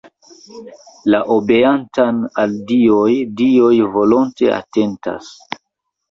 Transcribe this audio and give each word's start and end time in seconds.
La 1.15 1.17
obeantan 1.33 2.23
al 2.43 2.55
dioj 2.71 3.11
dioj 3.41 3.73
volonte 3.97 4.49
atentas. 4.55 5.29